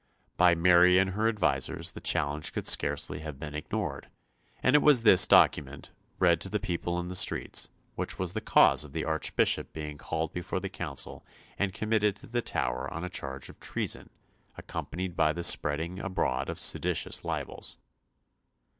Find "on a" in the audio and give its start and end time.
12.91-13.09